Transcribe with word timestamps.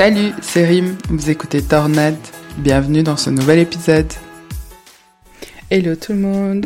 Salut, 0.00 0.32
c'est 0.40 0.64
Rim, 0.64 0.96
vous 1.10 1.28
écoutez 1.28 1.60
Tornade, 1.60 2.16
bienvenue 2.56 3.02
dans 3.02 3.18
ce 3.18 3.28
nouvel 3.28 3.58
épisode. 3.58 4.10
Hello 5.68 5.94
tout 5.94 6.14
le 6.14 6.20
monde, 6.20 6.64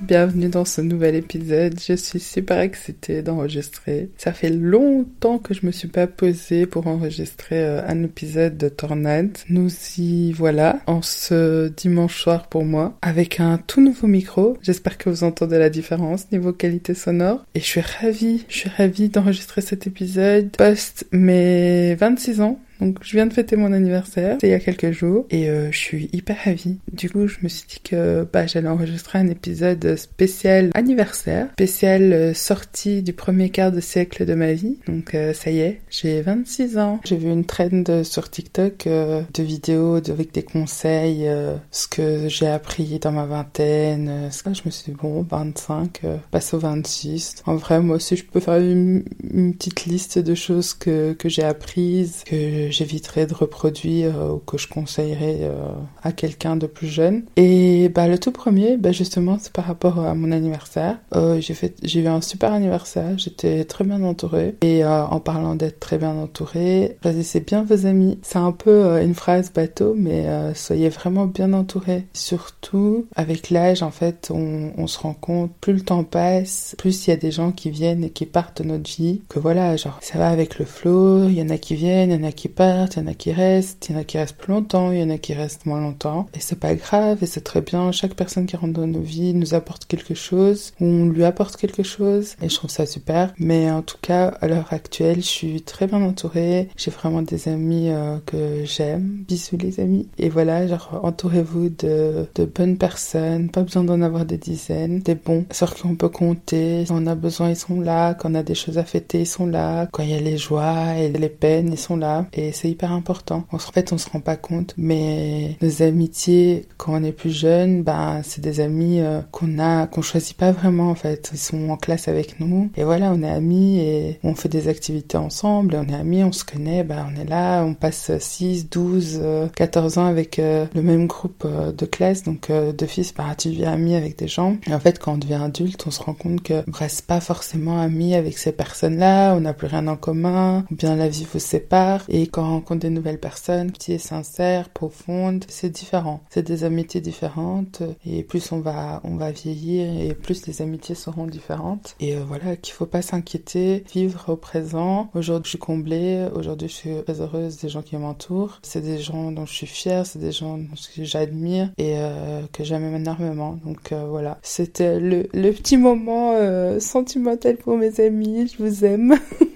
bienvenue 0.00 0.48
dans 0.48 0.64
ce 0.64 0.82
nouvel 0.82 1.16
épisode. 1.16 1.80
Je 1.84 1.94
suis 1.94 2.20
super 2.20 2.60
excitée 2.60 3.22
d'enregistrer. 3.22 4.10
Ça 4.18 4.32
fait 4.32 4.50
longtemps 4.50 5.38
que 5.38 5.52
je 5.52 5.66
me 5.66 5.72
suis 5.72 5.88
pas 5.88 6.06
posée 6.06 6.66
pour 6.66 6.86
enregistrer 6.86 7.58
euh, 7.58 7.82
un 7.88 8.04
épisode 8.04 8.56
de 8.56 8.68
Tornade. 8.68 9.36
Nous 9.48 9.68
y 9.98 10.30
voilà 10.30 10.78
en 10.86 11.02
ce 11.02 11.66
dimanche 11.66 12.22
soir 12.22 12.46
pour 12.46 12.64
moi 12.64 12.96
avec 13.02 13.40
un 13.40 13.58
tout 13.58 13.80
nouveau 13.80 14.06
micro. 14.06 14.56
J'espère 14.62 14.96
que 14.96 15.10
vous 15.10 15.24
entendez 15.24 15.58
la 15.58 15.70
différence 15.70 16.30
niveau 16.30 16.52
qualité 16.52 16.94
sonore 16.94 17.44
et 17.56 17.58
je 17.58 17.64
suis 17.64 17.80
ravie, 17.80 18.44
je 18.48 18.58
suis 18.58 18.70
ravie 18.70 19.08
d'enregistrer 19.08 19.60
cet 19.60 19.88
épisode 19.88 20.56
post 20.56 21.04
mes 21.10 21.96
26 21.96 22.42
ans 22.42 22.60
donc 22.80 22.98
je 23.02 23.12
viens 23.12 23.26
de 23.26 23.32
fêter 23.32 23.56
mon 23.56 23.72
anniversaire, 23.72 24.34
c'était 24.34 24.48
il 24.48 24.50
y 24.50 24.54
a 24.54 24.60
quelques 24.60 24.92
jours, 24.92 25.26
et 25.30 25.48
euh, 25.48 25.70
je 25.72 25.78
suis 25.78 26.10
hyper 26.12 26.36
ravie. 26.44 26.78
Du 26.92 27.10
coup, 27.10 27.26
je 27.26 27.38
me 27.42 27.48
suis 27.48 27.66
dit 27.68 27.80
que 27.82 28.26
bah, 28.32 28.46
j'allais 28.46 28.68
enregistrer 28.68 29.18
un 29.18 29.28
épisode 29.28 29.96
spécial 29.96 30.70
anniversaire, 30.74 31.48
spécial 31.52 32.12
euh, 32.12 32.34
sortie 32.34 33.02
du 33.02 33.12
premier 33.12 33.50
quart 33.50 33.72
de 33.72 33.80
siècle 33.80 34.26
de 34.26 34.34
ma 34.34 34.52
vie. 34.52 34.78
Donc 34.86 35.14
euh, 35.14 35.32
ça 35.32 35.50
y 35.50 35.60
est, 35.60 35.80
j'ai 35.90 36.20
26 36.22 36.78
ans. 36.78 37.00
J'ai 37.04 37.16
vu 37.16 37.30
une 37.30 37.44
trend 37.44 38.02
sur 38.04 38.30
TikTok 38.30 38.86
de 38.86 39.42
vidéos 39.42 39.96
avec 39.96 40.32
des 40.32 40.42
conseils, 40.42 41.26
ce 41.70 41.88
que 41.88 42.28
j'ai 42.28 42.46
appris 42.46 42.98
dans 42.98 43.12
ma 43.12 43.26
vingtaine. 43.26 44.30
Ça, 44.30 44.52
je 44.52 44.62
me 44.64 44.70
suis 44.70 44.92
dit, 44.92 44.98
bon, 45.00 45.22
25, 45.28 46.02
passe 46.30 46.54
au 46.54 46.58
26. 46.58 47.36
En 47.46 47.56
vrai, 47.56 47.80
moi 47.80 47.96
aussi, 47.96 48.16
je 48.16 48.24
peux 48.24 48.40
faire 48.40 48.58
une, 48.58 49.04
une 49.32 49.54
petite 49.54 49.86
liste 49.86 50.18
de 50.18 50.34
choses 50.34 50.74
que, 50.74 51.12
que 51.12 51.28
j'ai 51.28 51.44
apprises, 51.44 52.22
que 52.26 52.65
j'éviterais 52.70 53.26
de 53.26 53.34
reproduire 53.34 54.18
euh, 54.18 54.32
ou 54.32 54.38
que 54.38 54.58
je 54.58 54.68
conseillerais 54.68 55.38
euh, 55.42 55.54
à 56.02 56.12
quelqu'un 56.12 56.56
de 56.56 56.66
plus 56.66 56.88
jeune. 56.88 57.24
Et 57.36 57.88
bah, 57.88 58.08
le 58.08 58.18
tout 58.18 58.32
premier, 58.32 58.76
bah, 58.76 58.92
justement, 58.92 59.38
c'est 59.40 59.52
par 59.52 59.64
rapport 59.64 59.98
à 60.00 60.14
mon 60.14 60.32
anniversaire. 60.32 60.98
Euh, 61.14 61.40
j'ai 61.40 61.56
j'ai 61.82 62.00
eu 62.00 62.06
un 62.06 62.20
super 62.20 62.52
anniversaire, 62.52 63.18
j'étais 63.18 63.64
très 63.64 63.84
bien 63.84 64.02
entourée. 64.02 64.56
Et 64.62 64.84
en 64.84 65.20
parlant 65.20 65.54
d'être 65.54 65.80
très 65.80 65.98
bien 65.98 66.14
entourée, 66.14 66.98
choisissez 67.02 67.40
bien 67.40 67.62
vos 67.62 67.86
amis. 67.86 68.18
C'est 68.22 68.38
un 68.38 68.52
peu 68.52 69.00
une 69.00 69.14
phrase 69.14 69.52
bateau, 69.52 69.94
mais 69.96 70.26
soyez 70.54 70.90
vraiment 70.90 71.26
bien 71.26 71.52
entourés. 71.54 72.06
Surtout, 72.12 73.06
avec 73.16 73.50
l'âge, 73.50 73.82
en 73.82 73.90
fait, 73.90 74.30
on, 74.32 74.72
on 74.76 74.86
se 74.86 74.98
rend 74.98 75.14
compte, 75.14 75.52
plus 75.60 75.72
le 75.72 75.80
temps 75.80 76.04
passe, 76.04 76.74
plus 76.78 77.06
il 77.06 77.10
y 77.10 77.12
a 77.12 77.16
des 77.16 77.30
gens 77.30 77.52
qui 77.52 77.70
viennent 77.70 78.04
et 78.04 78.10
qui 78.10 78.26
partent 78.26 78.62
de 78.62 78.68
notre 78.68 78.88
vie, 78.88 79.22
que 79.28 79.38
voilà, 79.38 79.76
genre, 79.76 79.98
ça 80.00 80.18
va 80.18 80.28
avec 80.28 80.58
le 80.58 80.64
flow, 80.64 81.28
il 81.28 81.34
y 81.34 81.42
en 81.42 81.48
a 81.48 81.58
qui 81.58 81.74
viennent, 81.74 82.10
il 82.10 82.20
y 82.20 82.24
en 82.24 82.28
a 82.28 82.32
qui 82.32 82.48
partent, 82.56 82.96
il 82.96 83.00
y 83.00 83.02
en 83.02 83.06
a 83.06 83.14
qui 83.14 83.32
restent, 83.32 83.88
il 83.88 83.92
y 83.92 83.96
en 83.96 84.00
a 84.00 84.04
qui 84.04 84.18
restent 84.18 84.36
plus 84.36 84.52
longtemps, 84.52 84.90
il 84.90 84.98
y 84.98 85.02
en 85.02 85.10
a 85.10 85.18
qui 85.18 85.34
restent 85.34 85.66
moins 85.66 85.80
longtemps. 85.80 86.26
Et 86.34 86.40
c'est 86.40 86.58
pas 86.58 86.74
grave, 86.74 87.18
et 87.22 87.26
c'est 87.26 87.42
très 87.42 87.60
bien. 87.60 87.92
Chaque 87.92 88.14
personne 88.14 88.46
qui 88.46 88.56
rentre 88.56 88.72
dans 88.72 88.86
nos 88.86 89.00
vies 89.00 89.34
nous 89.34 89.54
apporte 89.54 89.84
quelque 89.84 90.14
chose, 90.14 90.72
on 90.80 91.06
lui 91.06 91.24
apporte 91.24 91.56
quelque 91.56 91.82
chose, 91.82 92.34
et 92.42 92.48
je 92.48 92.54
trouve 92.54 92.70
ça 92.70 92.86
super. 92.86 93.32
Mais 93.38 93.70
en 93.70 93.82
tout 93.82 93.98
cas, 94.00 94.28
à 94.40 94.48
l'heure 94.48 94.72
actuelle, 94.72 95.16
je 95.16 95.28
suis 95.28 95.62
très 95.62 95.86
bien 95.86 96.02
entourée. 96.02 96.68
J'ai 96.76 96.90
vraiment 96.90 97.22
des 97.22 97.48
amis 97.48 97.90
euh, 97.90 98.18
que 98.24 98.64
j'aime. 98.64 99.24
Bisous 99.28 99.58
les 99.58 99.80
amis. 99.80 100.08
Et 100.18 100.28
voilà, 100.28 100.66
genre, 100.66 101.00
entourez-vous 101.02 101.68
de, 101.68 102.26
de 102.34 102.44
bonnes 102.44 102.78
personnes. 102.78 103.50
Pas 103.50 103.62
besoin 103.62 103.84
d'en 103.84 104.00
avoir 104.02 104.24
des 104.24 104.38
dizaines. 104.38 105.00
Des 105.00 105.14
bons 105.14 105.44
sur 105.52 105.74
qui 105.74 105.86
on 105.86 105.94
peut 105.94 106.08
compter. 106.08 106.84
Quand 106.88 107.02
on 107.02 107.06
a 107.06 107.14
besoin, 107.14 107.50
ils 107.50 107.56
sont 107.56 107.80
là. 107.80 108.14
Quand 108.14 108.30
on 108.30 108.34
a 108.34 108.42
des 108.42 108.54
choses 108.54 108.78
à 108.78 108.84
fêter, 108.84 109.20
ils 109.20 109.26
sont 109.26 109.46
là. 109.46 109.88
Quand 109.92 110.02
il 110.02 110.10
y 110.10 110.14
a 110.14 110.20
les 110.20 110.38
joies 110.38 110.94
et 110.96 111.10
les 111.10 111.28
peines, 111.28 111.72
ils 111.72 111.78
sont 111.78 111.96
là. 111.96 112.26
Et 112.32 112.45
c'est 112.52 112.70
hyper 112.70 112.92
important. 112.92 113.44
En 113.52 113.58
fait, 113.58 113.92
on 113.92 113.98
se 113.98 114.08
rend 114.10 114.20
pas 114.20 114.36
compte, 114.36 114.74
mais 114.76 115.56
nos 115.60 115.82
amitiés, 115.82 116.66
quand 116.76 116.94
on 116.94 117.04
est 117.04 117.12
plus 117.12 117.30
jeune, 117.30 117.82
ben, 117.82 118.20
c'est 118.24 118.40
des 118.40 118.60
amis 118.60 119.00
euh, 119.00 119.20
qu'on 119.30 119.58
a, 119.58 119.86
qu'on 119.86 120.02
choisit 120.02 120.36
pas 120.36 120.52
vraiment, 120.52 120.90
en 120.90 120.94
fait. 120.94 121.30
Ils 121.32 121.38
sont 121.38 121.70
en 121.70 121.76
classe 121.76 122.08
avec 122.08 122.40
nous. 122.40 122.70
Et 122.76 122.84
voilà, 122.84 123.12
on 123.12 123.22
est 123.22 123.30
amis 123.30 123.80
et 123.80 124.18
on 124.22 124.34
fait 124.34 124.48
des 124.48 124.68
activités 124.68 125.16
ensemble. 125.16 125.74
Et 125.74 125.78
on 125.78 125.88
est 125.88 125.94
amis, 125.94 126.24
on 126.24 126.32
se 126.32 126.44
connaît, 126.44 126.84
ben, 126.84 127.06
on 127.12 127.20
est 127.20 127.28
là, 127.28 127.64
on 127.64 127.74
passe 127.74 128.16
6, 128.18 128.70
12, 128.70 129.20
14 129.54 129.98
ans 129.98 130.06
avec 130.06 130.38
euh, 130.38 130.66
le 130.74 130.82
même 130.82 131.06
groupe 131.06 131.44
euh, 131.44 131.72
de 131.72 131.86
classe. 131.86 132.22
Donc, 132.22 132.50
de 132.50 132.86
fils, 132.86 133.14
ben, 133.14 133.34
tu 133.36 133.48
deviens 133.48 133.72
ami 133.72 133.94
avec 133.94 134.18
des 134.18 134.28
gens. 134.28 134.56
Et 134.66 134.74
en 134.74 134.80
fait, 134.80 134.98
quand 134.98 135.14
on 135.14 135.18
devient 135.18 135.40
adulte, 135.42 135.84
on 135.86 135.90
se 135.90 136.02
rend 136.02 136.14
compte 136.14 136.42
que 136.42 136.62
on 136.66 136.72
reste 136.72 137.02
pas 137.02 137.20
forcément 137.20 137.80
ami 137.80 138.14
avec 138.14 138.38
ces 138.38 138.52
personnes-là. 138.52 139.34
On 139.34 139.40
n'a 139.40 139.52
plus 139.52 139.66
rien 139.66 139.86
en 139.88 139.96
commun. 139.96 140.64
Ou 140.70 140.74
bien 140.74 140.96
la 140.96 141.08
vie 141.08 141.26
vous 141.32 141.38
sépare. 141.38 142.04
Et 142.08 142.26
quand 142.36 142.44
on 142.44 142.50
rencontre 142.50 142.80
des 142.80 142.90
nouvelles 142.90 143.18
personnes, 143.18 143.72
qui 143.72 143.94
est 143.94 143.98
sincère, 143.98 144.68
profonde, 144.68 145.46
c'est 145.48 145.70
différent. 145.70 146.20
C'est 146.28 146.46
des 146.46 146.64
amitiés 146.64 147.00
différentes 147.00 147.82
et 148.04 148.24
plus 148.24 148.52
on 148.52 148.60
va 148.60 149.00
on 149.04 149.16
va 149.16 149.30
vieillir 149.30 149.88
et 149.98 150.12
plus 150.12 150.46
les 150.46 150.60
amitiés 150.60 150.94
seront 150.94 151.26
différentes. 151.26 151.96
Et 151.98 152.14
euh, 152.14 152.20
voilà, 152.28 152.56
qu'il 152.56 152.74
faut 152.74 152.84
pas 152.84 153.00
s'inquiéter, 153.00 153.84
vivre 153.90 154.26
au 154.28 154.36
présent. 154.36 155.08
Aujourd'hui, 155.14 155.44
je 155.44 155.48
suis 155.48 155.58
comblée. 155.58 156.28
Aujourd'hui, 156.34 156.68
je 156.68 156.74
suis 156.74 156.90
très 157.04 157.22
heureuse 157.22 157.56
des 157.56 157.70
gens 157.70 157.80
qui 157.80 157.96
m'entourent. 157.96 158.58
C'est 158.62 158.82
des 158.82 158.98
gens 158.98 159.32
dont 159.32 159.46
je 159.46 159.54
suis 159.54 159.66
fière, 159.66 160.04
c'est 160.04 160.18
des 160.18 160.32
gens 160.32 160.58
que 160.94 161.04
j'admire 161.04 161.70
et 161.78 161.94
euh, 161.96 162.42
que 162.52 162.64
j'aime 162.64 162.84
énormément. 162.94 163.58
Donc 163.64 163.92
euh, 163.92 164.04
voilà, 164.10 164.36
c'était 164.42 165.00
le, 165.00 165.26
le 165.32 165.52
petit 165.52 165.78
moment 165.78 166.34
sentimental 166.80 167.56
pour 167.56 167.78
mes 167.78 167.98
amis. 167.98 168.46
Je 168.46 168.62
vous 168.62 168.84
aime. 168.84 169.14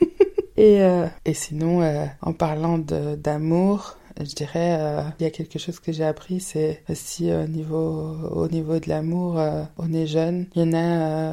Et, 0.60 0.82
euh, 0.82 1.06
et 1.24 1.32
sinon, 1.32 1.80
euh, 1.80 2.04
en 2.20 2.34
parlant 2.34 2.76
d'amour, 2.76 3.96
je 4.18 4.34
dirais, 4.34 4.76
euh, 4.78 5.00
il 5.18 5.22
y 5.22 5.26
a 5.26 5.30
quelque 5.30 5.58
chose 5.58 5.80
que 5.80 5.90
j'ai 5.90 6.04
appris, 6.04 6.38
c'est 6.40 6.82
aussi 6.90 7.32
au 7.32 7.46
niveau, 7.46 8.14
au 8.30 8.46
niveau 8.46 8.78
de 8.78 8.86
l'amour, 8.90 9.40
on 9.78 9.92
est 9.94 10.06
jeune. 10.06 10.48
Il 10.54 10.60
y 10.60 10.64
en 10.68 10.74
a 10.74 11.32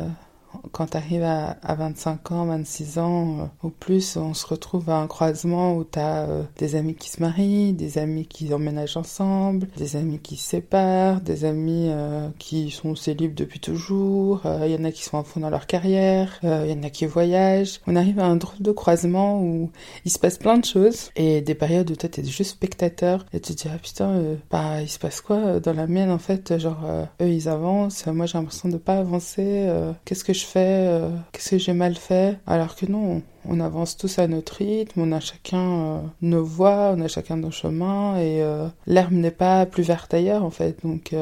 quand 0.71 0.87
tu 0.87 0.97
arrives 0.97 1.23
à, 1.23 1.57
25 1.75 2.31
ans, 2.31 2.45
26 2.45 2.99
ans 2.99 3.39
euh, 3.39 3.67
ou 3.67 3.69
plus, 3.69 4.17
on 4.17 4.33
se 4.33 4.45
retrouve 4.47 4.89
à 4.89 4.97
un 4.97 5.07
croisement 5.07 5.75
où 5.75 5.83
tu 5.83 5.99
as 5.99 6.27
euh, 6.27 6.43
des 6.57 6.75
amis 6.75 6.95
qui 6.95 7.09
se 7.09 7.21
marient, 7.21 7.73
des 7.73 7.97
amis 7.97 8.25
qui 8.25 8.53
emménagent 8.53 8.97
ensemble, 8.97 9.67
des 9.77 9.95
amis 9.95 10.19
qui 10.19 10.37
se 10.37 10.49
séparent, 10.49 11.21
des 11.21 11.45
amis 11.45 11.87
euh, 11.89 12.29
qui 12.39 12.71
sont 12.71 12.95
célibes 12.95 13.35
depuis 13.35 13.59
toujours, 13.59 14.41
il 14.63 14.71
y 14.71 14.75
en 14.75 14.83
a 14.83 14.91
qui 14.91 15.03
sont 15.03 15.17
en 15.17 15.23
fond 15.23 15.39
dans 15.39 15.49
leur 15.49 15.67
carrière, 15.67 16.39
il 16.43 16.69
y 16.69 16.73
en 16.73 16.83
a 16.83 16.89
qui 16.89 17.05
voyagent. 17.05 17.79
On 17.87 17.95
arrive 17.95 18.19
à 18.19 18.25
un 18.25 18.35
drôle 18.35 18.61
de 18.61 18.71
croisement 18.71 19.41
où 19.41 19.71
il 20.05 20.11
se 20.11 20.19
passe 20.19 20.37
plein 20.37 20.57
de 20.57 20.65
choses 20.65 21.11
et 21.15 21.41
des 21.41 21.55
périodes 21.55 21.91
où 21.91 21.95
toi 21.95 22.09
t'es 22.09 22.23
juste 22.23 22.51
spectateur 22.51 23.25
et 23.33 23.39
tu 23.39 23.55
te 23.55 23.63
dis 23.63 23.69
ah 23.73 23.77
putain 23.77 24.21
bah 24.49 24.81
il 24.81 24.89
se 24.89 24.99
passe 24.99 25.21
quoi 25.21 25.59
dans 25.59 25.73
la 25.73 25.87
mienne 25.87 26.11
en 26.11 26.17
fait 26.17 26.57
genre 26.57 26.79
eux 27.21 27.29
ils 27.29 27.49
avancent, 27.49 28.05
moi 28.07 28.25
j'ai 28.25 28.37
l'impression 28.37 28.69
de 28.69 28.77
pas 28.77 28.97
avancer, 28.97 29.69
qu'est-ce 30.05 30.23
que 30.23 30.33
je 30.33 30.45
fais, 30.45 30.56
euh, 30.57 31.09
qu'est-ce 31.31 31.51
que 31.51 31.57
j'ai 31.57 31.73
mal 31.73 31.95
fait, 31.95 32.39
alors 32.47 32.75
que 32.75 32.85
non, 32.85 33.21
on 33.47 33.59
avance 33.59 33.97
tous 33.97 34.19
à 34.19 34.27
notre 34.27 34.55
rythme, 34.55 35.01
on 35.01 35.11
a 35.11 35.19
chacun 35.19 35.59
euh, 35.59 35.99
nos 36.21 36.43
voies, 36.43 36.93
on 36.95 37.01
a 37.01 37.07
chacun 37.07 37.37
nos 37.37 37.51
chemins 37.51 38.17
et 38.17 38.41
euh, 38.41 38.67
l'herbe 38.85 39.13
n'est 39.13 39.31
pas 39.31 39.65
plus 39.65 39.83
verte 39.83 40.13
ailleurs 40.13 40.43
en 40.43 40.49
fait. 40.51 40.77
Donc 40.83 41.13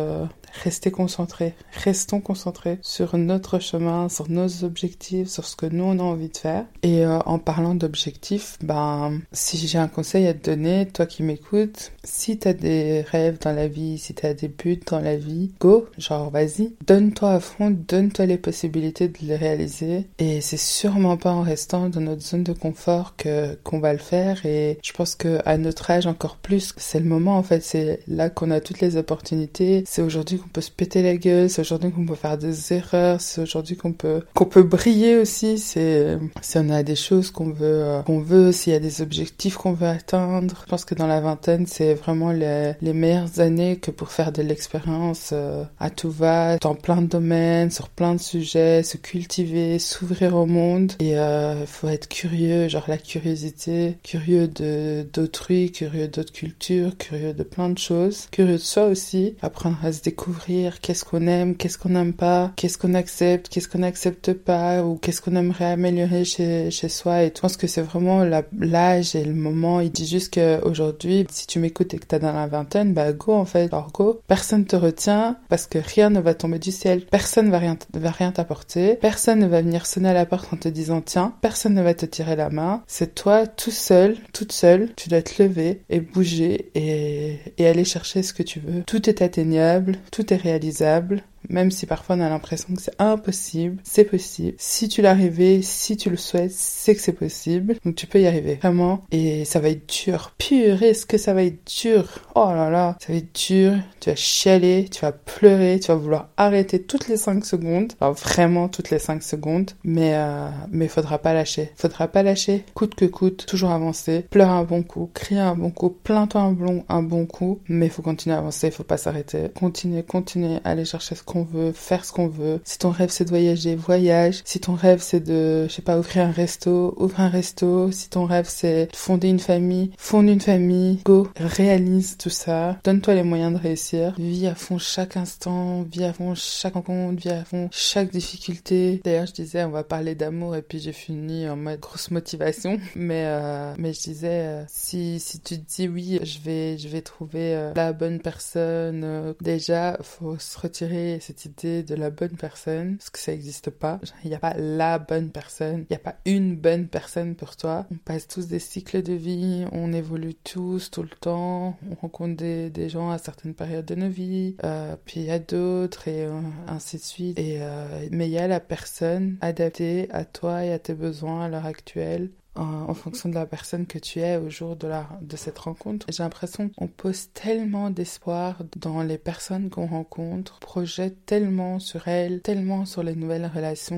restez 0.64 0.92
concentrés, 0.92 1.54
restons 1.84 2.22
concentrés 2.22 2.80
sur 2.82 3.18
notre 3.18 3.60
chemin, 3.60 4.10
sur 4.10 4.30
nos 4.30 4.64
objectifs, 4.64 5.28
sur 5.28 5.46
ce 5.46 5.56
que 5.56 5.66
nous 5.66 5.84
on 5.84 6.00
a 6.00 6.04
envie 6.04 6.30
de 6.30 6.38
faire. 6.38 6.66
Et 6.84 7.06
en 7.06 7.40
parlant 7.40 7.76
d'objectifs, 7.76 8.58
ben 8.62 9.20
si 9.32 9.58
j'ai 9.58 9.78
un 9.78 9.88
conseil 9.88 10.28
à 10.28 10.34
te 10.34 10.50
donner, 10.50 10.88
toi 10.88 11.06
qui 11.06 11.24
m'écoutes, 11.24 11.92
si 12.04 12.38
t'as 12.38 12.54
des 12.54 13.02
rêves 13.02 13.40
dans 13.42 13.52
la 13.52 13.68
vie, 13.68 13.98
si 13.98 14.14
t'as 14.14 14.34
des 14.34 14.48
buts 14.48 14.80
dans 14.90 15.00
la 15.00 15.18
vie, 15.18 15.52
go, 15.60 15.88
genre 15.98 16.30
vas-y, 16.30 16.74
donne-toi 16.86 17.32
à 17.32 17.40
fond, 17.40 17.72
donne-toi 17.72 18.26
les 18.26 18.38
possibilités 18.38 19.08
de 19.08 19.18
les 19.22 19.36
réaliser. 19.36 20.08
Et 20.20 20.42
c'est 20.42 20.58
sûrement 20.58 21.18
pas 21.18 21.32
en 21.32 21.42
restant 21.42 21.90
dans 21.90 22.02
notre 22.02 22.15
zone 22.22 22.44
de 22.44 22.54
confort 22.54 23.16
que 23.18 23.56
qu'on 23.64 23.80
va 23.80 23.94
le 23.94 24.00
faire. 24.00 24.46
Et 24.46 24.78
je 24.84 24.94
pense 24.94 25.16
que 25.16 25.40
à 25.46 25.58
notre 25.58 25.90
âge 25.92 26.08
encore 26.08 26.38
plus, 26.38 26.74
c'est 26.78 27.00
le 27.00 27.06
moment 27.06 27.38
en 27.38 27.44
fait. 27.44 27.62
C'est 27.62 28.00
là 28.08 28.30
qu'on 28.30 28.52
a 28.52 28.60
toutes 28.60 28.82
les 28.82 28.98
opportunités. 28.98 29.84
C'est 29.88 30.02
aujourd'hui 30.02 30.38
qu'on 30.38 30.50
peut 30.50 30.62
se 30.62 30.72
péter 30.72 31.02
la 31.02 31.18
gueule. 31.18 31.50
C'est 31.50 31.62
aujourd'hui 31.62 31.92
qu'on 31.92 32.06
peut 32.06 32.16
faire 32.16 32.38
des 32.38 32.74
erreurs. 32.74 33.22
C'est 33.22 33.42
aujourd'hui 33.42 33.78
qu'on 33.78 33.94
peut 33.94 34.22
qu'on 34.34 34.46
peut 34.46 34.64
briller 34.64 35.18
aussi. 35.18 35.58
C'est 35.58 36.18
si 36.42 36.58
on 36.58 36.70
a 36.70 36.84
des 36.84 36.96
choses 36.96 37.32
qu'on 37.32 37.50
veut 37.50 37.66
euh, 37.84 38.02
qu'on 38.04 38.20
veut, 38.20 38.52
s'il 38.52 38.74
y 38.74 38.76
a 38.76 38.80
des 38.80 39.02
objectifs 39.02 39.58
qu'on 39.58 39.74
veut 39.74 39.88
atteindre. 39.88 40.62
Je 40.66 40.70
pense 40.70 40.86
que 40.86 40.96
dans 40.96 41.08
la 41.08 41.20
vingtaine, 41.20 41.66
c'est 41.68 41.94
vraiment 41.94 42.32
les, 42.32 42.74
les 42.82 42.94
meilleures 42.94 43.40
années 43.40 43.78
que 43.78 43.92
pour 43.92 44.12
faire 44.12 44.32
de 44.32 44.42
l'expérience 44.42 45.30
euh, 45.34 45.64
à 45.80 45.90
tout 45.90 46.12
va, 46.12 46.58
dans 46.58 46.76
plein 46.76 47.02
de 47.02 47.08
domaines, 47.08 47.72
sur 47.72 47.90
plein 47.90 48.16
de 48.16 48.20
sujets, 48.20 48.84
se 48.84 48.98
cultiver, 48.98 49.80
s'ouvrir 49.80 50.36
au 50.36 50.46
monde. 50.46 50.94
Et 51.00 51.12
il 51.12 51.16
euh, 51.16 51.66
faut 51.66 51.88
être 51.88 52.05
curieux, 52.08 52.68
genre 52.68 52.86
la 52.88 52.98
curiosité, 52.98 53.98
curieux 54.04 54.48
de 54.48 55.08
d'autrui, 55.14 55.72
curieux 55.72 56.08
d'autres 56.08 56.34
cultures, 56.34 56.98
curieux 56.98 57.34
de 57.34 57.44
plein 57.44 57.70
de 57.70 57.78
choses, 57.78 58.28
curieux 58.32 58.54
de 58.54 58.58
soi 58.58 58.86
aussi, 58.86 59.36
apprendre 59.42 59.78
à 59.84 59.92
se 59.92 60.02
découvrir, 60.02 60.82
qu'est-ce 60.82 61.06
qu'on 61.06 61.28
aime, 61.28 61.56
qu'est-ce 61.56 61.78
qu'on 61.78 61.90
n'aime 61.90 62.14
pas, 62.14 62.52
qu'est-ce 62.56 62.78
qu'on 62.78 62.94
accepte, 62.94 63.50
qu'est-ce 63.50 63.68
qu'on 63.68 63.80
n'accepte 63.80 64.34
pas, 64.34 64.84
ou 64.84 64.98
qu'est-ce 64.98 65.22
qu'on 65.22 65.36
aimerait 65.36 65.66
améliorer 65.66 66.26
chez, 66.26 66.72
chez 66.72 66.90
soi. 66.90 67.24
Et 67.24 67.32
je 67.36 67.42
pense 67.42 67.58
que 67.58 67.68
c'est 67.68 67.82
vraiment 67.82 68.24
l'âge 68.60 69.16
et 69.16 69.24
le 69.24 69.34
moment. 69.34 69.80
Il 69.80 69.92
dit 69.92 70.08
juste 70.08 70.34
qu'aujourd'hui, 70.34 71.26
si 71.32 71.48
tu 71.48 71.60
m'écoutes 71.60 71.94
et 71.94 72.00
que 72.00 72.06
t'as 72.06 72.20
dans 72.20 72.34
la 72.34 72.48
vingtaine, 72.48 72.94
bah 72.94 73.12
go 73.12 73.34
en 73.34 73.46
fait, 73.46 73.74
alors 73.74 73.92
go. 73.92 74.22
Personne 74.28 74.66
te 74.66 74.76
retient 74.76 75.38
parce 75.50 75.68
que 75.68 75.80
rien 75.80 76.10
ne 76.10 76.20
va 76.20 76.34
tomber 76.34 76.60
du 76.60 76.72
ciel. 76.72 77.06
Personne 77.06 77.50
va 77.50 77.60
rien, 77.60 77.78
va 77.94 78.12
rien 78.12 78.32
t'apporter. 78.32 78.96
Personne 78.96 79.40
ne 79.40 79.48
va 79.48 79.62
venir 79.62 79.86
sonner 79.86 80.10
à 80.10 80.14
la 80.14 80.26
porte 80.26 80.52
en 80.54 80.58
te 80.58 80.68
disant 80.68 81.02
tiens. 81.02 81.34
Personne 81.42 81.74
ne 81.74 81.82
va 81.86 81.94
te 81.94 82.06
tirer 82.06 82.36
la 82.36 82.50
main. 82.50 82.84
C'est 82.88 83.16
toi 83.16 83.48
tout 83.48 83.72
seul, 83.72 84.18
toute 84.34 84.52
seule. 84.52 84.90
Tu 84.96 85.10
dois 85.10 85.22
te 85.22 85.42
lever 85.42 85.82
et 85.90 86.02
bouger 86.02 86.72
et, 86.76 87.40
et 87.58 87.68
aller 87.68 87.86
chercher 87.86 88.24
ce 88.24 88.34
que 88.34 88.44
tu 88.44 88.60
veux. 88.60 88.84
Tout 88.84 89.10
est 89.10 89.22
atteignable, 89.22 89.98
tout 90.12 90.34
est 90.34 90.38
réalisable. 90.38 91.24
Même 91.50 91.72
si 91.72 91.86
parfois 91.86 92.16
on 92.16 92.22
a 92.22 92.30
l'impression 92.30 92.74
que 92.74 92.82
c'est 92.82 93.00
impossible, 93.00 93.78
c'est 93.84 94.06
possible. 94.06 94.56
Si 94.58 94.88
tu 94.88 95.02
l'arrives, 95.02 95.36
si 95.64 95.98
tu 95.98 96.10
le 96.10 96.18
souhaites, 96.18 96.52
c'est 96.52 96.96
que 96.96 97.02
c'est 97.02 97.14
possible. 97.14 97.76
Donc 97.84 97.96
tu 97.96 98.08
peux 98.08 98.22
y 98.22 98.28
arriver, 98.28 98.56
vraiment. 98.62 99.04
Et 99.12 99.46
ça 99.46 99.60
va 99.60 99.70
être 99.70 99.88
dur. 99.90 100.34
Purée, 100.38 100.90
est-ce 100.90 101.06
que 101.06 101.18
ça 101.18 101.34
va 101.34 101.44
être 101.44 101.66
dur? 101.82 102.06
Oh 102.36 102.52
là 102.54 102.70
là, 102.70 102.98
ça 103.00 103.12
va 103.12 103.20
être 103.20 103.36
dur. 103.48 103.74
Tu 104.00 104.10
vas 104.10 104.16
chialer, 104.16 104.88
tu 104.90 105.02
vas 105.02 105.12
pleurer, 105.12 105.80
tu 105.80 105.88
vas 105.88 105.96
vouloir 105.96 106.30
arrêter 106.38 106.82
toutes 106.82 107.08
les 107.08 107.18
5 107.18 107.46
secondes. 107.46 107.94
Alors 108.00 108.14
vraiment 108.14 108.70
toutes 108.70 108.90
les 108.90 109.00
5 109.00 109.24
secondes. 109.24 109.72
Mais 109.84 110.14
euh, 110.16 110.50
mais 110.72 110.88
faudra 110.88 111.18
pas 111.18 111.34
lâcher. 111.34 111.72
Faudra 111.76 112.08
pas 112.08 112.24
lâcher. 112.24 112.64
Coûte 112.74 112.96
que 112.96 113.06
coûte, 113.06 113.46
toujours 113.46 113.72
avancer. 113.72 114.26
Pleure 114.30 114.52
un 114.52 114.64
bon 114.64 114.84
coup, 114.84 115.10
crie 115.14 115.38
un 115.38 115.56
bon 115.56 115.72
coup, 115.72 115.90
plains-toi 115.90 116.42
un 116.42 116.52
bon, 116.52 116.86
un 116.90 117.04
bon 117.04 117.26
coup. 117.26 117.60
Mais 117.68 117.90
faut 117.90 118.02
continuer 118.02 118.36
à 118.36 118.40
avancer, 118.40 118.72
faut 118.72 118.84
pas 118.84 118.98
s'arrêter. 118.98 119.50
Continuer, 119.56 120.04
continuer, 120.04 120.60
aller 120.64 120.86
chercher 120.86 121.16
ce 121.16 121.24
qu'on 121.24 121.35
veut, 121.44 121.72
faire 121.72 122.06
ce 122.06 122.12
qu'on 122.12 122.28
veut. 122.28 122.62
Si 122.64 122.78
ton 122.78 122.90
rêve 122.90 123.10
c'est 123.10 123.26
de 123.26 123.30
voyager, 123.30 123.76
voyage. 123.76 124.42
Si 124.46 124.60
ton 124.60 124.74
rêve 124.74 125.02
c'est 125.02 125.20
de, 125.20 125.68
je 125.68 125.74
sais 125.74 125.82
pas, 125.82 125.98
ouvrir 125.98 126.26
un 126.26 126.32
resto, 126.32 126.94
ouvre 126.98 127.20
un 127.20 127.30
resto. 127.30 127.92
Si 127.92 128.10
ton 128.10 128.26
rêve 128.26 128.48
c'est 128.48 128.88
de 128.92 128.96
fonder 128.96 129.30
une 129.30 129.40
famille, 129.40 129.92
fonde 129.98 130.30
une 130.30 130.42
famille. 130.42 131.00
Go, 131.06 131.28
réalise 131.36 132.18
tout 132.18 132.30
ça. 132.30 132.78
Donne-toi 132.84 133.16
les 133.16 133.24
moyens 133.24 133.54
de 133.54 133.60
réussir. 133.60 134.14
Vis 134.18 134.48
à 134.48 134.56
fond 134.56 134.78
chaque 134.78 135.18
instant, 135.18 135.84
vis 135.84 136.04
à 136.04 136.14
fond 136.14 136.34
chaque 136.36 136.74
rencontre, 136.74 137.20
vis 137.22 137.30
à 137.30 137.46
fond 137.46 137.70
chaque 137.72 138.12
difficulté. 138.12 139.02
D'ailleurs, 139.04 139.26
je 139.26 139.34
disais, 139.34 139.64
on 139.64 139.72
va 139.72 139.84
parler 139.84 140.16
d'amour 140.16 140.56
et 140.56 140.62
puis 140.62 140.80
j'ai 140.80 140.94
fini 140.94 141.48
en 141.50 141.56
mode 141.56 141.80
grosse 141.80 142.12
motivation. 142.12 142.80
Mais, 142.96 143.26
euh, 143.26 143.74
mais 143.78 143.94
je 143.94 144.02
disais, 144.02 144.28
euh, 144.48 144.64
si, 144.68 145.20
si 145.20 145.40
tu 145.40 145.60
te 145.60 145.76
dis 145.76 145.88
oui, 145.88 146.20
je 146.24 146.40
vais, 146.40 146.78
je 146.78 146.88
vais 146.88 147.02
trouver 147.02 147.56
euh, 147.56 147.74
la 147.76 147.94
bonne 147.94 148.20
personne, 148.20 149.04
euh, 149.04 149.34
déjà, 149.42 149.98
faut 150.02 150.38
se 150.38 150.60
retirer 150.60 151.20
cette 151.26 151.46
idée 151.46 151.84
de 151.84 151.96
la 151.96 152.10
bonne 152.10 152.38
personne, 152.38 152.98
parce 152.98 153.10
que 153.10 153.20
ça 153.20 153.32
n'existe 153.32 153.70
pas. 153.70 154.00
Il 154.24 154.30
n'y 154.30 154.36
a 154.36 154.40
pas 154.40 154.54
la 154.56 155.00
bonne 155.00 155.32
personne, 155.32 155.86
il 155.90 155.94
n'y 155.94 155.96
a 155.96 156.00
pas 156.00 156.16
une 156.26 156.56
bonne 156.56 156.88
personne 156.88 157.36
pour 157.36 157.56
toi. 157.56 157.88
On 157.92 157.98
passe 157.98 158.28
tous 158.28 158.48
des 158.48 158.60
cycles 158.60 159.02
de 159.02 159.14
vie, 159.14 159.66
on 159.72 159.92
évolue 159.94 160.36
tous 160.36 160.92
tout 160.92 161.04
le 161.04 161.10
temps, 161.10 161.78
on 161.90 161.96
rencontre 161.96 162.36
des, 162.36 162.70
des 162.70 162.90
gens 162.90 163.10
à 163.10 163.18
certaines 163.18 163.54
périodes 163.54 163.86
de 163.86 163.96
nos 163.96 164.10
vies, 164.10 164.56
euh, 164.64 164.96
puis 165.06 165.22
il 165.22 165.26
y 165.26 165.32
a 165.32 165.40
d'autres 165.40 166.08
et 166.08 166.26
euh, 166.26 166.42
ainsi 166.68 166.98
de 166.98 167.02
suite. 167.02 167.40
Et, 167.40 167.58
euh, 167.62 168.08
mais 168.12 168.28
il 168.28 168.32
y 168.32 168.38
a 168.38 168.48
la 168.48 168.60
personne 168.60 169.38
adaptée 169.42 170.08
à 170.12 170.26
toi 170.26 170.64
et 170.64 170.72
à 170.72 170.80
tes 170.80 170.94
besoins 170.94 171.46
à 171.46 171.50
l'heure 171.50 171.66
actuelle 171.66 172.30
en, 172.56 172.94
fonction 172.94 173.30
de 173.30 173.36
la 173.36 173.46
personne 173.46 173.86
que 173.86 174.00
tu 174.00 174.20
es 174.20 174.38
au 174.38 174.50
jour 174.50 174.76
de, 174.76 174.88
la, 174.88 175.10
de 175.22 175.36
cette 175.36 175.60
rencontre. 175.60 176.06
J'ai 176.10 176.24
l'impression 176.24 176.70
qu'on 176.70 176.88
pose 176.88 177.30
tellement 177.34 177.90
d'espoir 177.90 178.62
dans 178.78 179.02
les 179.02 179.18
personnes 179.18 179.70
qu'on 179.70 179.88
rencontre, 179.88 180.60
projette 180.60 181.26
tellement 181.26 181.80
sur 181.80 182.08
elles, 182.08 182.42
tellement 182.42 182.86
sur 182.86 183.04
les 183.04 183.16
nouvelles 183.16 183.50
relations 183.54 183.96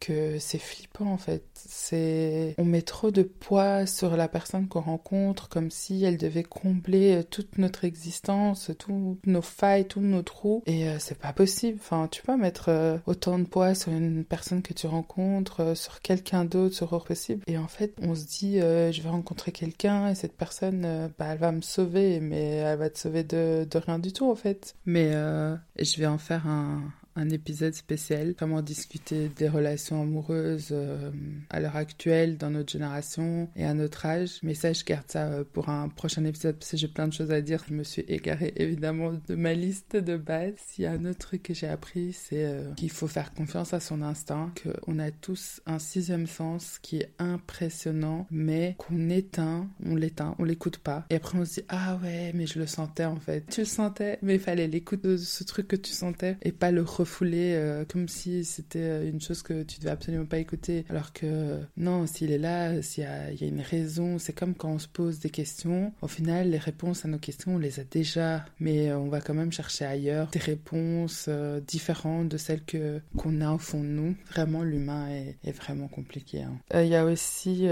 que 0.00 0.38
c'est 0.38 0.58
flippant 0.58 1.06
en 1.06 1.16
fait. 1.16 1.44
C'est 1.54 2.54
on 2.58 2.64
met 2.64 2.82
trop 2.82 3.10
de 3.10 3.22
poids 3.22 3.86
sur 3.86 4.16
la 4.16 4.28
personne 4.28 4.68
qu'on 4.68 4.80
rencontre 4.80 5.48
comme 5.48 5.70
si 5.70 6.04
elle 6.04 6.16
devait 6.16 6.42
combler 6.42 7.16
euh, 7.16 7.22
toute 7.22 7.58
notre 7.58 7.84
existence, 7.84 8.70
toutes 8.78 9.26
nos 9.26 9.42
failles, 9.42 9.86
tous 9.86 10.00
nos 10.00 10.22
trous 10.22 10.62
et 10.66 10.88
euh, 10.88 10.96
c'est 10.98 11.18
pas 11.18 11.32
possible. 11.32 11.78
Enfin, 11.80 12.08
tu 12.10 12.22
peux 12.22 12.36
mettre 12.36 12.68
euh, 12.68 12.98
autant 13.06 13.38
de 13.38 13.44
poids 13.44 13.74
sur 13.74 13.92
une 13.92 14.24
personne 14.24 14.62
que 14.62 14.74
tu 14.74 14.86
rencontres, 14.86 15.76
sur 15.76 16.00
quelqu'un 16.00 16.44
d'autre, 16.44 16.74
sur 16.74 16.92
hors 16.92 17.04
possible 17.04 17.42
et 17.46 17.58
en 17.58 17.68
fait 17.68 17.93
on 18.02 18.14
se 18.14 18.26
dit 18.26 18.60
euh, 18.60 18.92
je 18.92 19.02
vais 19.02 19.08
rencontrer 19.08 19.52
quelqu'un 19.52 20.08
et 20.08 20.14
cette 20.14 20.36
personne 20.36 20.84
euh, 20.84 21.08
bah, 21.18 21.26
elle 21.30 21.38
va 21.38 21.52
me 21.52 21.60
sauver 21.60 22.20
mais 22.20 22.56
elle 22.56 22.78
va 22.78 22.90
te 22.90 22.98
sauver 22.98 23.24
de, 23.24 23.66
de 23.70 23.78
rien 23.78 23.98
du 23.98 24.12
tout 24.12 24.30
en 24.30 24.34
fait. 24.34 24.74
Mais 24.86 25.10
euh, 25.14 25.56
je 25.78 25.98
vais 25.98 26.06
en 26.06 26.18
faire 26.18 26.46
un, 26.46 26.82
un 27.16 27.30
épisode 27.30 27.74
spécial, 27.74 28.34
comment 28.36 28.62
discuter 28.62 29.28
des 29.28 29.48
relations 29.48 30.02
amoureuses 30.02 30.68
euh, 30.72 31.10
à 31.50 31.60
l'heure 31.60 31.76
actuelle, 31.76 32.36
dans 32.36 32.50
notre 32.50 32.72
génération 32.72 33.48
et 33.56 33.64
à 33.64 33.74
notre 33.74 34.06
âge. 34.06 34.38
Mais 34.42 34.54
ça, 34.54 34.72
je 34.72 34.84
garde 34.84 35.04
ça 35.08 35.26
euh, 35.26 35.44
pour 35.52 35.68
un 35.68 35.88
prochain 35.88 36.24
épisode 36.24 36.56
parce 36.56 36.72
que 36.72 36.76
j'ai 36.76 36.88
plein 36.88 37.08
de 37.08 37.12
choses 37.12 37.30
à 37.30 37.40
dire. 37.40 37.64
Je 37.68 37.74
me 37.74 37.84
suis 37.84 38.04
égarée 38.08 38.52
évidemment 38.56 39.12
de 39.28 39.34
ma 39.34 39.54
liste 39.54 39.96
de 39.96 40.16
base. 40.16 40.54
S'il 40.56 40.84
y 40.84 40.86
a 40.86 40.92
un 40.92 41.04
autre 41.04 41.18
truc 41.18 41.42
que 41.42 41.54
j'ai 41.54 41.68
appris, 41.68 42.12
c'est 42.12 42.44
euh, 42.44 42.72
qu'il 42.74 42.90
faut 42.90 43.08
faire 43.08 43.32
confiance 43.32 43.74
à 43.74 43.80
son 43.80 44.02
instinct, 44.02 44.52
qu'on 44.62 44.98
a 44.98 45.10
tous 45.10 45.60
un 45.66 45.78
sixième 45.78 46.26
sens 46.26 46.78
qui 46.82 46.98
est 46.98 47.10
impressionnant, 47.18 48.26
mais 48.30 48.74
qu'on 48.78 49.10
éteint, 49.10 49.68
on 49.84 49.94
l'éteint, 49.94 50.34
on 50.38 50.44
l'écoute 50.44 50.78
pas. 50.78 51.06
Et 51.10 51.16
après 51.16 51.38
on 51.38 51.44
se 51.44 51.60
dit, 51.60 51.66
ah 51.68 51.98
ouais, 52.02 52.32
mais 52.34 52.46
je 52.46 52.58
le 52.58 52.66
sentais 52.66 53.04
en 53.04 53.16
fait. 53.16 53.46
Tu 53.50 53.60
le 53.60 53.66
sentais, 53.66 54.18
mais 54.22 54.34
il 54.34 54.40
fallait 54.40 54.66
l'écouter, 54.66 55.18
ce 55.18 55.44
truc 55.44 55.68
que 55.68 55.76
tu 55.76 55.92
sentais 55.92 56.36
et 56.42 56.52
pas 56.52 56.70
le 56.70 56.84
refoulé 57.04 57.52
euh, 57.54 57.84
comme 57.84 58.08
si 58.08 58.44
c'était 58.44 58.78
euh, 58.78 59.10
une 59.10 59.20
chose 59.20 59.42
que 59.42 59.62
tu 59.62 59.78
devais 59.78 59.90
absolument 59.90 60.24
pas 60.24 60.38
écouter. 60.38 60.86
Alors 60.88 61.12
que 61.12 61.60
non, 61.76 62.06
s'il 62.06 62.32
est 62.32 62.38
là, 62.38 62.80
s'il 62.80 63.04
y 63.04 63.06
a, 63.06 63.30
une 63.46 63.60
raison, 63.60 64.18
c'est 64.18 64.32
comme 64.32 64.54
quand 64.54 64.70
on 64.70 64.78
se 64.78 64.88
pose 64.88 65.20
des 65.20 65.28
questions. 65.28 65.92
Au 66.00 66.08
final, 66.08 66.50
les 66.50 66.58
réponses 66.58 67.04
à 67.04 67.08
nos 67.08 67.18
questions, 67.18 67.56
on 67.56 67.58
les 67.58 67.78
a 67.78 67.84
déjà, 67.84 68.44
mais 68.58 68.90
euh, 68.90 68.98
on 68.98 69.08
va 69.08 69.20
quand 69.20 69.34
même 69.34 69.52
chercher 69.52 69.84
ailleurs 69.84 70.28
des 70.28 70.38
réponses 70.38 71.28
différentes 71.66 72.28
de 72.28 72.38
celles 72.38 72.64
que 72.64 73.00
qu'on 73.16 73.40
a 73.42 73.52
au 73.52 73.58
fond 73.58 73.80
de 73.80 73.88
nous. 73.88 74.16
Vraiment, 74.30 74.62
l'humain 74.62 75.08
est, 75.10 75.36
est, 75.44 75.52
vraiment 75.52 75.88
compliqué. 75.88 76.42
Hein. 76.42 76.58
Il 76.74 76.88
y 76.88 76.96
a 76.96 77.04
aussi 77.04 77.66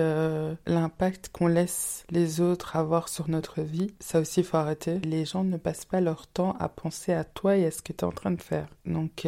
l'impact 0.66 1.30
qu'on 1.32 1.46
laisse 1.46 2.04
les 2.10 2.40
autres 2.40 2.76
avoir 2.76 3.08
sur 3.08 3.30
notre 3.30 3.62
vie. 3.62 3.94
Ça 4.00 4.20
aussi, 4.20 4.40
il 4.40 4.46
faut 4.46 4.58
arrêter. 4.58 4.98
Les 5.00 5.24
gens 5.24 5.44
ne 5.44 5.56
passent 5.56 5.86
pas 5.86 6.00
leur 6.00 6.26
temps 6.26 6.54
à 6.58 6.68
penser 6.68 7.12
à 7.12 7.24
toi 7.24 7.56
et 7.56 7.66
à 7.66 7.70
ce 7.70 7.80
que 7.80 7.92
tu 7.92 8.00
es 8.00 8.04
en 8.04 8.12
train 8.12 8.30
de 8.30 8.42
faire. 8.42 8.68
Donc, 8.84 9.21